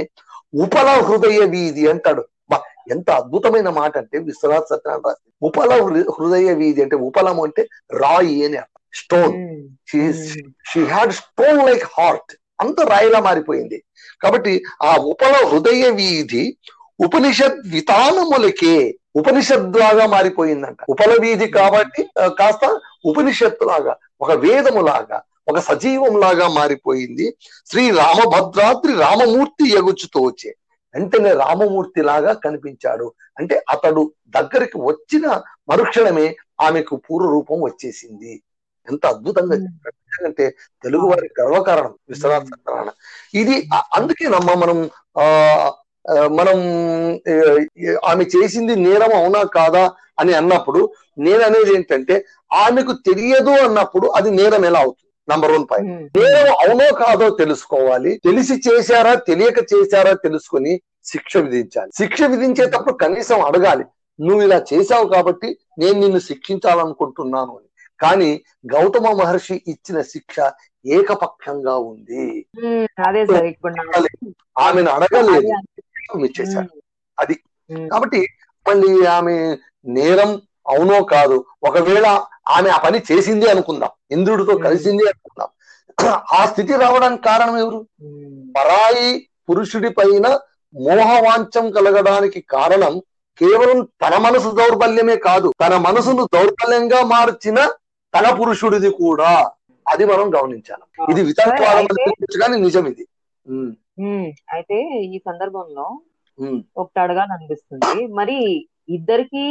[0.66, 2.24] ఉపల హృదయ వీధి అంటాడు.
[2.52, 2.58] బా,
[2.94, 5.72] ఎంత అద్భుతమైన మాట అంటే విశ్వనాథ్ సత్యనారాయణ రాసి ఉపల
[6.18, 7.64] హృదయ వీధి అంటే ఉపలం అంటే
[8.04, 8.60] రాయి అని
[9.02, 9.36] stone.
[10.72, 13.78] She had stone like heart అంత రాయిలా మారిపోయింది.
[14.24, 14.54] కాబట్టి
[14.90, 16.44] ఆ ఉపల హృదయ వీధి
[17.06, 18.76] ఉపనిషద్ వితానములకే
[19.20, 20.80] ఉపనిషద్ లాగా మారిపోయిందంట.
[20.94, 22.02] ఉపల వీధి కాబట్టి
[22.40, 22.64] కాస్త
[23.10, 23.94] ఉపనిషత్తు లాగా
[24.24, 25.18] ఒక వేదము లాగా
[25.48, 27.38] ఒక సజీవం లాగా మారిపోయింది.
[27.66, 30.56] శ్రీ రామభద్రాద్రి రామమూర్తి ఎగుచుతో వచ్చే.
[30.96, 33.14] వెంటనే రామమూర్తి లాగా కనిపించాడు.
[33.40, 38.44] అంటే అతడు దగ్గరికి వచ్చిన మరుక్షణమే ఆమెకు పూర్వ రూపం వచ్చేసింది.
[38.92, 39.56] ఎంత అద్భుతంగా.
[39.56, 42.90] చెప్పాడు ఎందుకంటే తెలుగు వారి గర్వకారణం విశ్వనాథ సత్యనారాయణ.
[43.34, 45.72] ఇది ఆ- అందుకేనమ్మా మనం ఆ
[46.28, 46.60] మనం
[48.06, 54.66] ఆమె చేసింది నేరం అవునా కాదా అని అన్నప్పుడు నేను అనేది ఏంటంటే ఆమెకు తెలియదు అన్నప్పుడు అది నేరం
[54.66, 55.13] ఎలా అవుతుంది?
[55.30, 58.22] నంబర్ వన్ పాయింట్ నేరం అవునో కాదో తెలుసుకోవాలి.
[58.26, 61.92] తెలిసి చేశారా తెలియక చేశారా తెలుసుకొని శిక్ష విధించాలి.
[61.98, 63.84] శిక్ష విధించేటప్పుడు కనీసం అడగాలి.
[64.20, 67.70] నువ్వు ఇలా చేశావు కాబట్టి నేను నిన్ను శిక్షించాలనుకుంటున్నాను అని.
[68.00, 70.36] కానీ గౌతమ మహర్షి ఇచ్చిన శిక్ష
[70.86, 72.46] ఏకపక్షంగా ఉంది.
[72.60, 75.48] నా- ఆమెను అడగలేదు.
[75.48, 76.70] అది- ఇచ్చేశారు
[77.20, 77.40] అది.
[77.72, 78.28] ఉమ్, కాబట్టి
[78.70, 81.46] మళ్ళీ ఆమె నేరం అవునో కాదు.
[81.64, 82.08] ఒకవేళ
[82.48, 83.92] ఆమె ఆ పని చేసింది అనుకుందాం.
[84.12, 85.50] ఇంద్రుడితో కలిసింది అనుకుందాం.
[86.34, 87.80] ఆ స్థితి రావడానికి కారణం ఎవరు?
[88.58, 89.10] పరాయి
[89.50, 90.28] పురుషుడి పైన
[90.76, 92.94] మోహవాంఛం కలగడానికి కారణం
[93.38, 95.54] కేవలం తన మనసు దౌర్బల్యమే కాదు.
[95.62, 97.60] తన మనసును దౌర్బల్యంగా మార్చిన
[98.14, 99.52] తన పురుషుడిది కూడా.
[99.86, 100.84] అది మనం గమనించాలి.
[101.12, 101.34] ఇది
[102.42, 103.06] కానీ నిజం ఇది.
[104.54, 105.88] అయితే ఈ సందర్భంలో
[106.78, 108.08] ఒకటి అడగాలనిపిస్తుంది.
[108.08, 108.38] మరి
[108.90, 109.44] ఇద్దరికి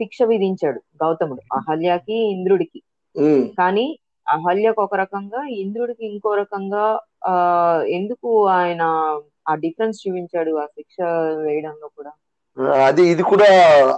[0.00, 2.80] శిక్ష విధించాడు గౌతముడు అహల్యకి ఇంద్రుడికి.
[3.58, 3.86] కానీ
[4.26, 6.84] అహల్యకు ఒక రకంగా ఇంద్రుడికి ఇంకో రకంగా
[7.28, 7.34] ఆ
[7.98, 8.82] ఎందుకు ఆయన
[9.48, 10.96] ఆ డిఫరెన్స్ చూపించాడు ఆ శిక్ష
[11.42, 12.12] వేయడంలో కూడా?
[12.86, 13.48] అది ఇది కూడా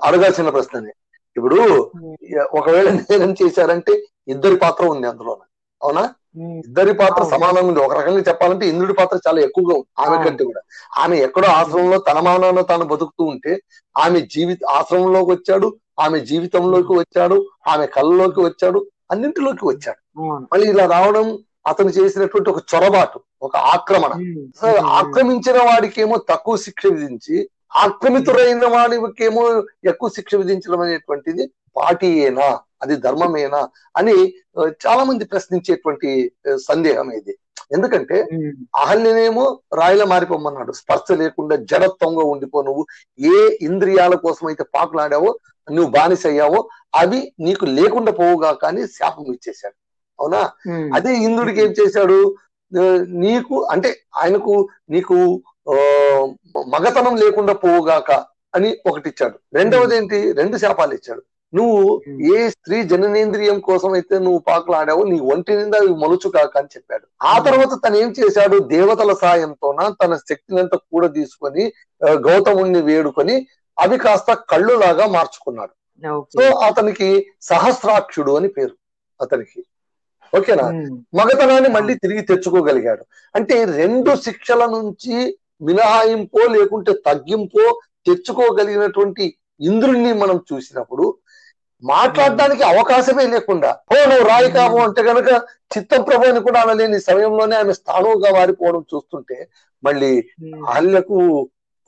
[0.07, 0.92] అడగాల్సిన ప్రశ్ననే.
[1.37, 1.59] ఇప్పుడు
[2.59, 3.92] ఒకవేళ నేరం చేశారంటే
[4.28, 5.35] ఇద్దరి పాత్ర ఉంది అందులో.
[5.80, 6.02] అవునా?
[6.64, 7.23] ఇద్దరి పాత్ర.
[7.33, 7.80] సమానంగా ఉంది.
[7.80, 10.16] ఒక రకంగా చెప్పాలంటే ఇంద్రుడి పాత్ర చాలా ఎక్కువగా ఉంది ఆమె.
[10.25, 10.61] కంటే కూడా.
[11.02, 13.52] ఆమె ఎక్కడో ఆశ్రమంలో తన మానాన తాను బతుకుతూ ఉంటే
[13.97, 15.69] ఆమె జీవిత ఆశ్రమంలోకి వచ్చాడు
[16.00, 20.21] ఆమె జీవితంలోకి వచ్చాడు ఆమె కళ్ళలోకి వచ్చాడు అన్నింటిలోకి వచ్చాడు.
[20.52, 24.13] మళ్ళీ ఇలా రావడం అతను చేసినటువంటి ఒక చొరబాటు ఒక ఆక్రమణ.
[24.86, 32.58] ఆక్రమించిన వాడికేమో తక్కువ శిక్ష విధించి ఆక్రమితుడైన వాడికేమో ఎక్కువ శిక్ష విధించడం అనేటువంటిది పాటియేనా?
[32.82, 33.69] అది ధర్మమేనా?
[33.97, 34.34] అని
[34.86, 37.36] చాలా మంది ప్రశ్నించేటువంటి సందేహం ఇది.
[37.73, 38.26] ఎందుకంటే
[38.76, 40.73] అహల్యనేమో రాయిలా మారిపోమన్నాడు.
[40.73, 42.86] స్పర్శ లేకుండా జడత్వంగా ఉండిపో నువ్వు.
[43.21, 46.60] ఏ ఇంద్రియాల కోసం అయితే పాకులాడావో నువ్వు బానిస అయ్యావో
[47.00, 49.76] అవి నీకు లేకుండా పోవుగా కానీ శాపం ఇచ్చేశాడు.
[50.18, 50.40] అవునా?
[50.96, 52.18] అదే ఇంద్రుడికి ఏం చేశాడు?
[53.25, 53.90] నీకు అంటే
[54.23, 54.54] ఆయనకు
[54.94, 55.16] నీకు
[56.75, 58.10] మగతనం లేకుండా పోవుగాక
[58.56, 59.36] అని ఒకటి ఇచ్చాడు.
[59.58, 60.18] రెండవది ఏంటి?
[60.40, 61.23] రెండు శాపాలు ఇచ్చాడు.
[61.52, 61.78] నువ్వు
[62.34, 67.06] ఏ స్త్రీ జననేంద్రియం కోసం అయితే నువ్వు పాకులాడావో నీ ఒంటి నిండా అవి మలుచు కాక అని చెప్పాడు.
[67.30, 68.56] ఆ తర్వాత తను ఏం చేశాడు?
[68.75, 71.64] దేవతల సాయంతోన తన శక్తినంతా కూడా తీసుకొని
[72.26, 73.36] గౌతముణ్ణి వేడుకొని
[73.76, 75.73] అవి కాస్త కళ్ళులాగా మార్చుకున్నాడు.
[76.35, 77.09] సో అతనికి
[77.43, 78.75] సహస్రాక్షుడు అని పేరు
[79.21, 79.61] అతనికి.
[80.33, 80.67] ఓకేనా?
[81.19, 83.02] మగతనాన్ని మళ్ళీ తిరిగి తెచ్చుకోగలిగాడు.
[83.35, 85.17] అంటే రెండు శిక్షల నుంచి
[85.61, 87.65] మినహాయింపో లేకుంటే తగ్గింపో
[88.06, 89.25] తెచ్చుకోగలిగినటువంటి
[89.61, 91.06] ఇంద్రుణ్ణి మనం చూసినప్పుడు
[91.83, 95.28] మాట్లాడడానికి అవకాశమే లేకుండా ఓ నువ్వు రాయి కావు అంటే గనక
[95.75, 99.37] చిత్తం ప్రభుని కూడా అనలేని సమయంలోనే ఆమె స్థానువుగా మారిపోవడం చూస్తుంటే
[99.83, 100.11] మళ్ళీ
[100.69, 101.19] అహల్యకు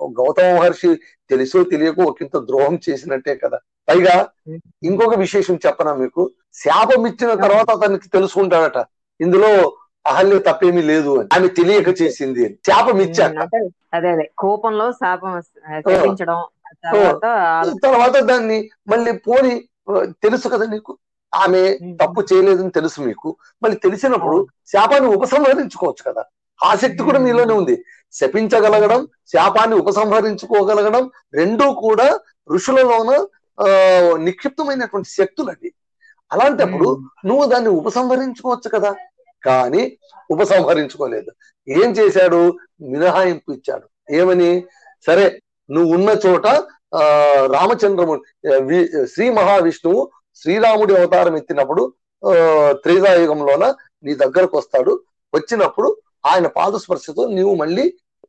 [0.08, 0.94] గౌతమ మహర్షి
[1.30, 3.58] తెలుసో తెలియకో ఒకంత ద్రోహం చేసినట్టే కదా.
[3.88, 4.28] పైగా
[4.82, 6.30] ఇంకొక విశేషం చెప్పనా మీకు?
[6.54, 8.84] శాపం ఇచ్చిన తర్వాత అతనికి తెలుసుకుంటాడట.
[9.20, 11.28] ఇందులో అహల్య తప్పేమీ లేదు అని.
[11.32, 13.48] ఆమె తెలియక చేసింది శాపం ఇచ్చాక.
[13.94, 14.30] అదే అదే.
[14.38, 15.40] కోపంలో శాపం
[17.84, 19.68] తర్వాత దాన్ని మళ్ళీ పోని
[20.08, 20.98] తెలుసు కదా నీకు?
[21.34, 23.36] ఆమె తప్పు చేయలేదని తెలుసు మీకు.
[23.62, 26.24] మళ్ళీ తెలిసినప్పుడు శాపాన్ని ఉపసంహరించుకోవచ్చు కదా.
[26.64, 27.84] ఆ శక్తి కూడా మీలోనే ఉంది.
[28.12, 32.20] శపించగలగడం శాపాన్ని ఉపసంహరించుకోగలగడం రెండూ కూడా
[32.50, 33.26] ఋషులలోన
[33.60, 33.66] ఆ,
[34.16, 35.72] నిక్షిప్తమైనటువంటి శక్తులండి
[36.32, 38.94] అలాంటప్పుడు నువ్వు దాన్ని ఉపసంహరించుకోవచ్చు కదా.
[39.44, 39.98] కానీ
[40.30, 41.30] ఉపసంహరించుకోలేదు.
[41.68, 42.58] ఏం చేశాడు?
[42.80, 44.14] మినహాయింపు ఇచ్చాడు.
[44.14, 44.66] ఏమని?
[45.06, 46.46] సరే నువ్వు ఉన్న చోట
[48.62, 51.92] వి- శ్రీ మహావిష్ణువు శ్రీరాముడి అవతారం ఎత్తినప్పుడు
[52.26, 55.02] ఆ త్రేతాయుగంలోన నీ దగ్గరకు వస్తాడు.
[55.34, 57.84] వచ్చినప్పుడు ఆయన పాదస్పర్శతో నీవు మళ్ళీ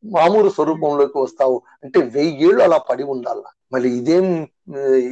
[0.05, 1.57] మామూలు స్వరూపంలోకి వస్తావు.
[1.83, 3.41] అంటే వెయ్యేళ్ళు అలా పడి ఉండాల?
[3.73, 4.25] మళ్ళీ ఇదేం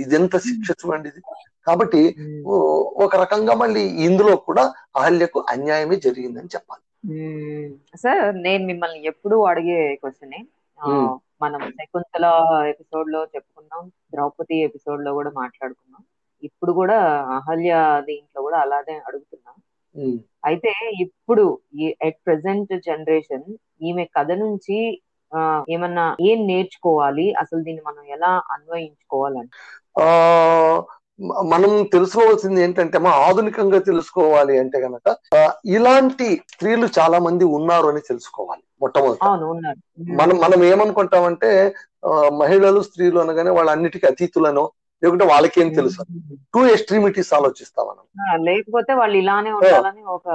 [0.03, 1.21] ఇదెంత శిక్ష చూడండి ఇది?
[1.67, 2.01] కాబట్టి
[3.05, 4.63] ఒక రకంగా మళ్ళీ ఇందులో కూడా
[4.95, 6.83] అహల్యకు అన్యాయమే జరిగిందని చెప్పాలి.
[7.97, 10.39] సార్ నేను మిమ్మల్ని ఎప్పుడూ అడిగే క్వశ్చన్.
[11.43, 12.25] మనం శకుంతల
[12.69, 16.03] ఎపిసోడ్లో చెప్పుకున్నాం ద్రౌపది ఎపిసోడ్లో కూడా మాట్లాడుకున్నాం.
[16.43, 16.97] ఇప్పుడు కూడా
[17.37, 17.73] అహల్య
[18.07, 19.55] దీంట్లో కూడా అలాగే అడుగుతున్నాం.
[20.43, 21.43] అయితే ఇప్పుడు
[22.01, 23.47] ఎట్ ప్రెసెంట్ జనరేషన్
[23.81, 24.77] ఈమె కథ నుంచి
[25.31, 27.33] ఆ, ఏమన్నా ఏం నేర్చుకోవాలి?
[27.33, 28.31] అసలు దీన్ని మనం ఎలా
[31.19, 35.07] మ- మనం తెలుసుకోవాల్సింది ఏంటంటే మా ఆధునికంగా తెలుసుకోవాలి అంటే గనక
[35.69, 39.21] ఇలాంటి స్త్రీలు చాలా మంది ఉన్నారు అని తెలుసుకోవాలి మొట్టమొదట.
[40.19, 41.51] మనం మనం ఏమనుకుంటామంటే
[42.37, 44.63] మహిళలు స్త్రీలు అనగానే వాళ్ళ అన్నిటికీ అతీతులను
[45.03, 46.03] లేకుంటే వాళ్ళకేం తెలుసు
[46.53, 48.03] టూ ఎక్స్ట్రీమిటీస్ ఆలోచిస్తాం మనం.
[48.47, 50.27] లేకపోతే వాళ్ళు ఇలానే ఉండాలని ఒక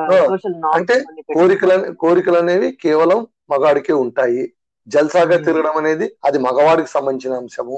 [0.74, 0.94] అంటే
[1.34, 4.44] కోరికలు కోరికలు అనేవి కేవలం మగాడికే ఉంటాయి.
[4.88, 5.36] జల్సాగా.
[5.36, 7.76] తిరగడం అనేది అది మగవాడికి సంబంధించిన అంశము.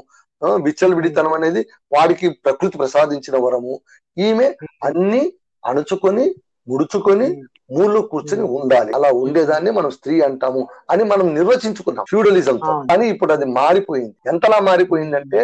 [0.67, 1.61] విచ్చలవిడితనం అనేది
[1.95, 3.75] వాడికి ప్రకృతి ప్రసాదించిన వరము.
[4.19, 4.49] ఈమె
[4.85, 5.23] అన్ని
[5.65, 6.27] అణుచుకొని
[6.69, 7.29] ముడుచుకొని
[7.71, 8.91] మూలు కూర్చొని ఉండాలి.
[8.97, 12.05] అలా ఉండేదాన్ని మనం స్త్రీ అంటాము అని మనం నిర్వచించుకున్నాం.
[12.09, 12.59] ఫ్యూడలిజం.
[12.91, 14.15] కానీ ఇప్పుడు అది మారిపోయింది.
[14.27, 15.43] ఎంతలా మారిపోయిందంటే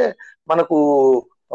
[0.48, 0.76] మనకు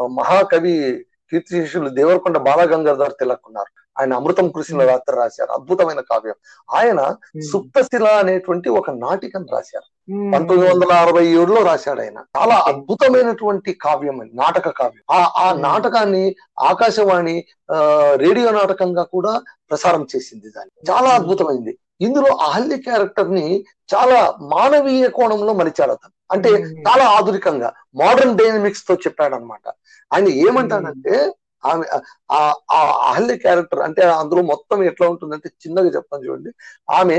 [0.06, 4.00] మహాకవి కీర్తిశేషులు దేవరకొండ బాలగంగాధర్ తిలక్ ఉన్నారు.
[4.00, 5.52] ఆయన అమృతం కృష్ణ రాత్రి రాశారు.
[5.52, 6.34] అద్భుతమైన కావ్యం.
[6.74, 7.14] ఆయన
[7.52, 9.84] సుప్తశిల అనేటువంటి ఒక నాటికం రాశారు.
[10.32, 15.16] పంతొమ్మిది వందల అరవై ఏడులో రాశాడు ఆయన చాలా అద్భుతమైనటువంటి కావ్యం అది నాటక కావ్యం.
[15.16, 15.52] ఆ ఆ.
[15.52, 20.90] నాటకాన్ని ఆకాశవాణి ఆ, రేడియో నాటకంగా కూడా ప్రసారం చేసింది దాన్ని.
[20.90, 21.10] చాలా.
[21.10, 21.78] అద్భుతమైంది.
[22.00, 23.46] ఇందులో అహల్య క్యారెక్టర్ని
[23.88, 24.18] చాలా
[24.52, 26.50] మానవీయ కోణంలో మలిచాడు అతను అంటే
[26.86, 29.66] చాలా ఆధునికంగా మోడర్న్ డైనమిక్స్తో చెప్పాడు అనమాట
[30.10, 31.14] ఆయన ఏమంటాడంటే
[31.62, 31.84] ఆమె
[32.30, 32.38] ఆ
[32.70, 36.50] ఆ అహల్య క్యారెక్టర్ అంటే అందులో మొత్తం ఎట్లా ఉంటుందంటే చిన్నగా చెప్తాను చూడండి.
[36.90, 37.18] ఆమె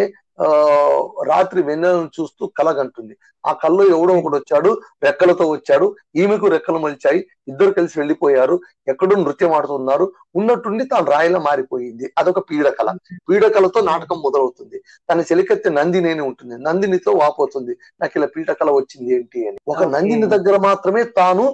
[1.23, 3.13] రాత్రి వెన్నెలను చూస్తూ కలగంటుంది.
[3.43, 4.71] ఆ కల్లో ఎవడో ఒకడు వచ్చాడు
[5.03, 8.55] రెక్కలతో వచ్చాడు ఈమెకు రెక్కలు మలిచాయి ఇద్దరు కలిసి వెళ్ళిపోయారు
[8.87, 12.13] ఎక్కడో నృత్యం ఆడుతున్నారు ఉన్నట్టుండి తాను రాయిలా మారిపోయింది.
[12.17, 12.89] అదొక పీడకల
[13.29, 14.77] పీడకలతో నాటకం మొదలవుతుంది.
[15.09, 16.55] తన చెలికెత్తే నందినేని ఉంటుంది.
[16.63, 17.73] నందినితో వాపోతుంది.
[18.01, 19.59] నాకు ఇలా పీడకల వచ్చింది ఏంటి అని.
[19.67, 19.83] ఒక.
[19.95, 21.45] నందిని దగ్గర మాత్రమే తాను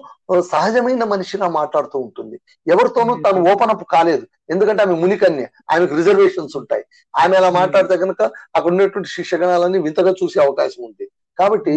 [0.50, 2.38] సహజమైన మనిషిలా మాట్లాడుతూ ఉంటుంది.
[2.68, 4.24] ఎవరితోనూ తాను ఓపెన్ అప్ కాలేదు.
[4.50, 5.46] ఎందుకంటే ఆమె మునికన్య.
[5.74, 6.84] ఆమెకు రిజర్వేషన్స్ ఉంటాయి.
[7.14, 8.22] ఆమె అలా మాట్లాడితే కనుక
[8.56, 11.06] అక్కడ ఉన్నటువంటి శిష్యగణాలన్నీ వింతగా చూసే అవకాశం ఉంది.
[11.38, 11.74] కాబట్టి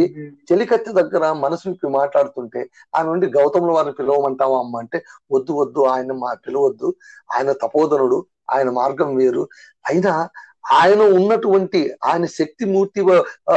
[0.51, 2.61] చెలికత్తి దగ్గర మనసు విప్పి మాట్లాడుతుంటే
[2.95, 4.99] ఆమె నుండి గౌతముల వారిని పిలవమంటావా అమ్మ అంటే
[5.31, 6.89] వద్దు వద్దు ఆయన మా పిలవద్దు.
[7.31, 8.19] ఆయన తపోధనుడు
[8.51, 9.43] ఆయన మార్గం వేరు.
[9.85, 10.15] అయినా
[10.73, 13.01] ఆయన ఉన్నటువంటి ఆయన శక్తి మూర్తి
[13.51, 13.57] ఆ,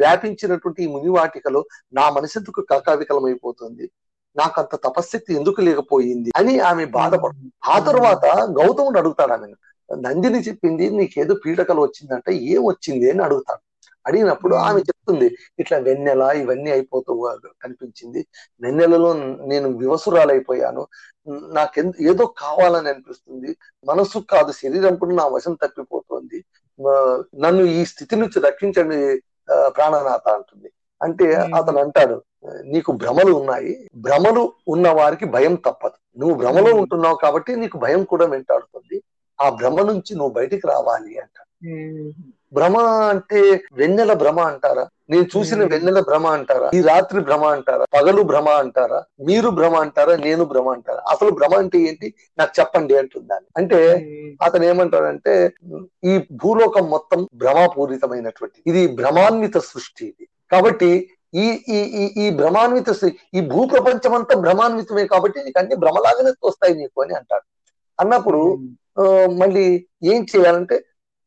[0.00, 1.60] వ్యాపించినటువంటి ఈ మునివాటికలో
[1.92, 3.86] నా మనసెందుకు కకావికలమైపోతుంది
[4.36, 7.34] నాకు అంత తపశక్తి ఎందుకు లేకపోయింది అని ఆమె బాధపడు.
[7.70, 8.24] ఆ తర్వాత
[8.58, 9.56] గౌతముడు అడుగుతాడు ఆమెను
[9.88, 13.60] నందిని చెప్పింది నీకేదో పీడకలు వచ్చిందంటే ఏం వచ్చింది అని అడుగుతాడు.
[14.06, 17.28] అడిగినప్పుడు ఆమె చెప్తుంది ఇట్లా వెన్నెల ఇవన్నీ అయిపోతూ
[17.62, 18.26] కనిపించింది.
[18.60, 19.12] వెన్నెలలో
[19.46, 20.86] నేను వివసురాలైపోయాను.
[21.28, 23.56] నాకెంత ఏదో కావాలని అనిపిస్తుంది.
[23.84, 26.44] మనసు కాదు శరీరం కూడా నా వశం తప్పిపోతుంది.
[27.40, 29.22] నన్ను ఈ స్థితి నుంచి రక్షించండి
[29.66, 30.70] ప్రాణనాథ అంటుంది.
[31.02, 31.34] అంటే.
[31.34, 33.88] అతను అంటాడు నీకు భ్రమలు ఉన్నాయి.
[33.96, 35.96] భ్రమలు ఉన్న వారికి భయం తప్పదు.
[36.18, 36.70] నువ్వు భ్రమలో.
[36.76, 39.02] ఉంటున్నావు కాబట్టి నీకు భయం కూడా వెంటాడుతుంది.
[39.40, 41.48] ఆ భ్రమ నుంచి నువ్వు బయటికి రావాలి అంటాడు
[42.52, 42.76] భ్రమ
[43.12, 43.40] అంటే
[43.72, 44.84] వెన్నెల భ్రమ అంటారా?
[45.10, 45.64] నేను చూసిన.
[45.64, 46.70] వెన్నెల భ్రమ అంటారా?
[46.74, 47.84] ఈ రాత్రి భ్రమ అంటారా?
[47.96, 49.04] పగలు భ్రమ అంటారా?
[49.20, 50.16] మీరు భ్రమ అంటారా?
[50.16, 51.02] నేను భ్రమ అంటారా?
[51.08, 52.14] అసలు భ్రమ అంటే ఏంటి?
[52.38, 53.78] నాకు చెప్పండి అంటుందాన్ని అంటే
[54.42, 55.52] అతను ఏమంటాడంటే
[56.04, 60.28] ఈ భూలోకం మొత్తం భ్రమాపూరితమైనటువంటి ఇది భ్రమాన్విత సృష్టి ఇది.
[60.50, 62.90] కాబట్టి ఈ ఈ ఈ ఈ భ్రమాన్విత
[63.34, 67.46] ఈ భూ ప్రపంచం అంతా భ్రమాన్వితమే కాబట్టి నీకు అన్ని భ్రమలాగానే తోస్తాయి నీకు అని అంటాడు.
[67.98, 68.40] అన్నప్పుడు
[68.98, 69.02] ఆ,
[69.38, 70.76] మళ్ళీ ఏం చేయాలంటే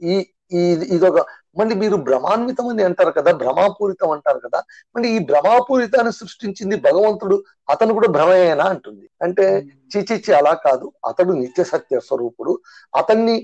[0.02, 0.14] ఈ
[0.54, 0.62] ఈ
[0.96, 1.20] ఇదొక
[1.58, 4.60] మళ్ళీ మీరు భ్రమాన్వితం అని అంటారు కదా భ్రమాపూరితం అంటారు కదా
[4.96, 7.36] మళ్ళీ ఈ భ్రమాపూరితాన్ని సృష్టించింది భగవంతుడు
[7.70, 9.10] అతను కూడా భ్రమయేనా అంటుంది.
[9.22, 9.46] అంటే
[9.92, 10.94] చిచిచి అలా కాదు.
[11.06, 12.54] అతడు నిత్య సత్య స్వరూపుడు.
[12.94, 13.36] అతన్ని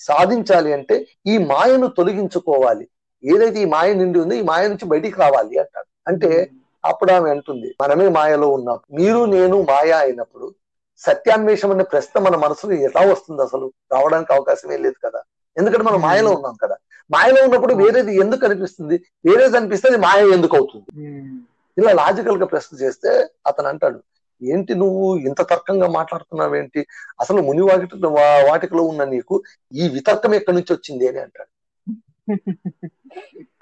[0.00, 2.86] సాధించాలి అంటే ఈ మాయను తొలగించుకోవాలి.
[3.26, 6.50] ఏదైతే ఈ మాయ నిండి ఉందో ఈ మాయ నుంచి బయటికి రావాలి అంటాడు అంటే
[6.84, 8.78] అప్పుడు ఆమె అంటుంది మనమే మాయలో ఉన్నాం.
[8.92, 10.54] మీరు నేను మాయ అయినప్పుడు
[10.98, 13.72] సత్యాన్వేషం అనే ప్రశ్న మన మనసులో ఎలా వస్తుంది అసలు?
[13.92, 15.22] రావడానికి అవకాశమే లేదు కదా.
[15.56, 16.76] ఎందుకంటే మనం మాయలో ఉన్నాం కదా.
[17.10, 19.02] మాయలో ఉన్నప్పుడు వేరేది ఎందుకు అనిపిస్తుంది?
[19.26, 21.00] వేరేది అనిపిస్తే అది మాయ ఎందుకు అవుతుంది?
[21.78, 24.00] ఇలా లాజికల్గా ప్రశ్న చేస్తే అతను అంటాడు
[24.42, 26.86] ఏంటి నువ్వు ఇంత తర్కంగా మాట్లాడుతున్నావేంటి?
[27.20, 31.08] అసలు ముని వాకిట వా- వాటికలో ఉన్న నీకు ఈ వితర్కం ఎక్కడి నుంచి వచ్చింది?
[31.08, 31.55] అని అంటాడు.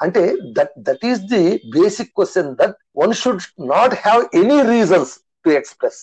[0.02, 0.22] అంటే
[0.58, 1.44] that that is the
[1.78, 5.12] basic question that one should not have any reasons
[5.44, 6.00] to express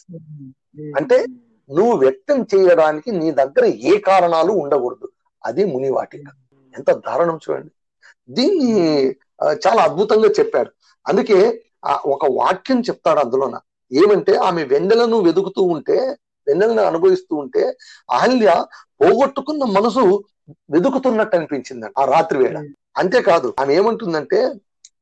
[0.97, 1.17] అంటే
[1.69, 5.07] నువ్వు వ్యక్తం చేయడానికి నీ దగ్గర ఏ కారణాలు ఉండకూడదు.
[5.45, 6.27] అది మునివాటిక.
[6.73, 7.71] ఎంత దారుణం చూడండి.
[8.29, 8.71] దీన్ని
[9.65, 10.71] చాలా అద్భుతంగా చెప్పాడు
[11.05, 11.39] అందుకే
[12.05, 13.55] ఒక వాక్యం చెప్తాడు అందులోన.
[13.91, 15.97] ఏమంటే ఆమె వెన్నెలను వెదుకుతూ ఉంటే
[16.47, 17.63] వెన్నెలను అనుభవిస్తూ ఉంటే
[18.11, 18.49] అహల్య
[19.01, 20.03] పోగొట్టుకున్న మనసు
[20.73, 22.57] వెతుకుతున్నట్టు అనిపించింది ఆ రాత్రి వేళ.
[22.97, 24.39] అంతేకాదు ఆమె ఏమంటుందంటే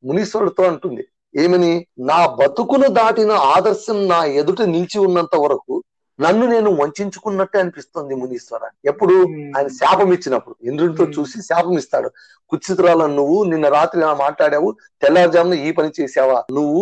[0.04, 1.04] మునీశ్వరుడితో అంటుంది
[1.36, 5.76] ఏమని నా బతుకును దాటిన ఆదర్శం నా ఎదుట నిలిచి ఉన్నంత వరకు
[6.20, 8.64] నన్ను నేను వంచుకున్నట్టే అనిపిస్తుంది మునీశ్వర.
[8.86, 9.16] ఎప్పుడు?
[9.56, 10.56] ఆయన శాపం ఇచ్చినప్పుడు.
[10.62, 11.06] ఇంద్రుడితో.
[11.06, 12.10] చూసి శాపం ఇస్తాడు.
[12.52, 14.70] కుచితురాలను నువ్వు నిన్న రాత్రి ఇలా మాట్లాడావు
[15.02, 16.82] తెల్లారుజామున ఈ పని చేసావా నువ్వు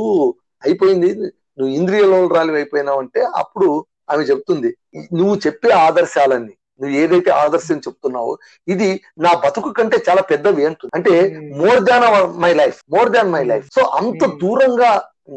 [0.64, 1.10] అయిపోయింది
[1.58, 3.68] నువ్వు ఇంద్రియ రాలి అయిపోయినావు అంటే అప్పుడు
[4.10, 4.70] ఆమె చెప్తుంది
[5.14, 8.32] నువ్వు చెప్పే ఆదర్శాలన్నీ నువ్వు ఏదైతే ఆదర్శం చెప్తున్నావో
[8.68, 10.92] ఇది నా బతుకు కంటే చాలా పెద్దవి అంటుంది.
[10.98, 11.14] అంటే
[11.60, 12.06] more than
[12.44, 14.36] my life more than my life so అంత Hmm.
[14.42, 14.92] దూరంగా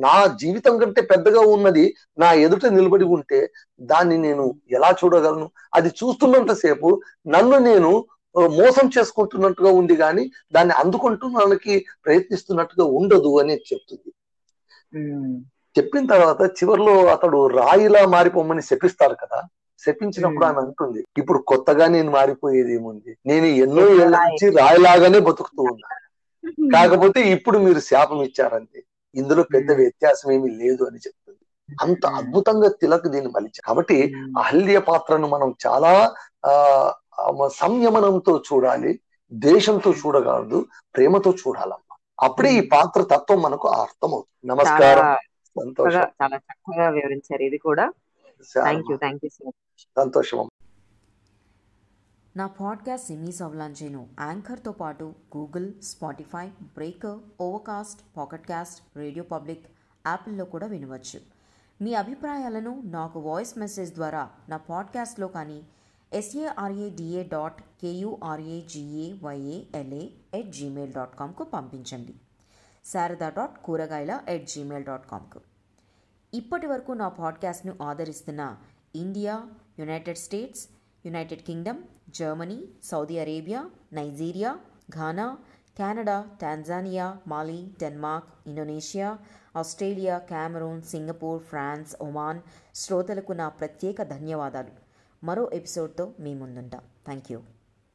[0.04, 1.84] నా జీవితం కంటే పెద్దగా ఉన్నది
[2.18, 3.38] నా ఎదుట నిలబడి ఉంటే
[3.90, 4.44] దాన్ని నేను
[4.76, 5.46] ఎలా చూడగలను?
[5.76, 6.88] అది చూస్తున్నంత సేపు
[7.34, 7.90] నన్ను నేను
[8.54, 10.24] మోసం చేసుకుంటున్నట్టుగా ఉంది కానీ
[10.54, 11.74] దాన్ని అందుకుంటున్నానికి
[12.04, 14.10] ప్రయత్నిస్తున్నట్టుగా ఉండదు అని చెప్తుంది.
[14.92, 15.34] ఉమ్,
[15.76, 19.40] చెప్పిన తర్వాత చివర్లో అతడు రాయిలా మారిపోమని శపిస్తారు కదా.
[19.80, 20.44] శపించినప్పుడు.
[20.46, 23.12] ఆమె అంటుంది ఇప్పుడు కొత్తగా నేను మారిపోయేది ఏముంది?
[23.26, 24.14] నేను ఎన్నో ఏళ్ళ.
[24.24, 25.88] నుంచి రాయిలాగానే బతుకుతూ ఉన్నా.
[26.74, 28.80] కాకపోతే ఇప్పుడు మీరు శాపం ఇచ్చారంతే
[29.14, 29.68] ఇందులో పెద్ద.
[29.80, 31.42] వ్యత్యాసం ఏమీ లేదు అని చెప్తుంది.
[31.78, 32.02] అంత.
[32.20, 33.64] అద్భుతంగా తిలక్ దీన్ని మలిచారు.
[33.68, 33.96] కాబట్టి
[34.42, 35.92] అహల్య పాత్రను మనం చాలా
[36.44, 36.52] ఆ
[37.54, 38.92] సంయమనంతో చూడాలి
[39.32, 40.58] దేశంతో చూడగలదు
[40.94, 41.94] ప్రేమతో చూడాలమ్మా.
[42.18, 44.28] అప్పుడే ఈ పాత్ర తత్వం మనకు అర్థమవుతుంది.
[44.60, 45.06] చాలా
[45.72, 47.42] నమస్కారం చాలా చక్కగా వివరించారు.
[47.48, 47.84] ఇది కూడా
[48.40, 50.48] thank you thank you so much సంతోషం.
[52.36, 59.66] నా పాడ్కాస్ట్ సిమీస్ అవలాంచేను యాంకర్తో పాటు Google Spotify Breaker Overcast Pocket Casts Radio Public
[60.06, 61.20] యాపిల్లో కూడా వినవచ్చు.
[61.80, 65.62] మీ అభిప్రాయాలను నాకు వాయిస్ మెసేజ్ ద్వారా నా పాడ్కాస్ట్లో కానీ
[66.12, 72.14] ఎస్ఏఆర్ఏడిఏ డాట్ కేయూఆర్ఏజిఏవైఏఎల్ఏ ఎట్ జీమెయిల్ డాట్ కామ్కు పంపించండి.
[72.84, 75.40] శారదా డాట్ కూరగాయల ఎట్ జీమెయిల్ డాట్ కామ్కు
[76.34, 78.56] ఇప్పటి వరకు నా పాడ్కాస్ట్ను ఆదరిస్తున్న
[78.96, 79.42] India
[79.78, 80.68] United states
[81.06, 84.58] United Kingdom Germany Saudi Arabia Nigeria
[84.90, 85.38] Ghana
[85.78, 89.18] Canada Tanzania మాలి Denmark Indonesia
[89.56, 92.40] Australia Cameron Singapore France Oman
[92.74, 94.70] శ్రోతలకు నా ప్రత్యేక ధన్యవాదాలు.
[95.24, 96.78] మరో ఎపిసోడ్తో మీ ముందుంటా.
[96.78, 97.40] Thank you